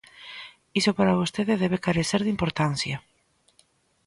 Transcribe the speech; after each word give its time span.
_Iso 0.79 0.91
para 0.97 1.17
vostede 1.21 1.61
debe 1.63 1.83
carecer 1.85 2.21
de 2.23 2.33
importancia; 2.35 2.97